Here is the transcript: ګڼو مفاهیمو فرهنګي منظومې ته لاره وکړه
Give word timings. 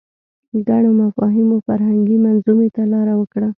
ګڼو 0.67 0.91
مفاهیمو 1.01 1.57
فرهنګي 1.67 2.17
منظومې 2.25 2.69
ته 2.75 2.83
لاره 2.93 3.13
وکړه 3.17 3.49